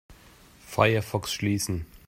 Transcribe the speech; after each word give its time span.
Firefox 0.67 1.31
schließen. 1.31 1.85